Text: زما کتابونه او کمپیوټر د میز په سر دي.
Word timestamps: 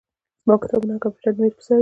زما 0.45 0.55
کتابونه 0.63 0.91
او 0.95 1.03
کمپیوټر 1.03 1.31
د 1.33 1.37
میز 1.41 1.53
په 1.57 1.63
سر 1.67 1.73
دي. 1.77 1.79